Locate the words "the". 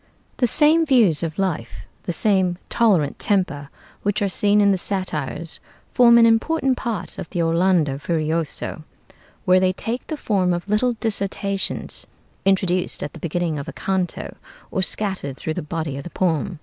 0.37-0.47, 2.05-2.11, 4.71-4.77, 7.29-7.43, 10.07-10.17, 13.13-13.19, 15.53-15.61, 16.03-16.09